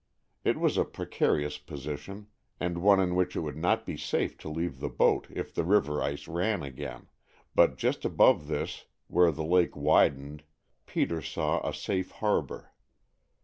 [0.43, 2.25] It was a precarious position,
[2.59, 5.63] and one in which it would not be safe to leave the boat if the
[5.63, 7.07] river ice ran again,
[7.53, 10.41] but just above this where the lake widened,
[10.87, 12.71] Peter saw a safe harbor.